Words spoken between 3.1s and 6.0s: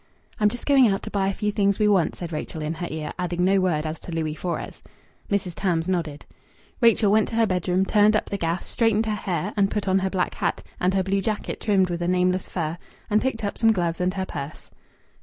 adding no word as to Louis Fores. Mrs. Tams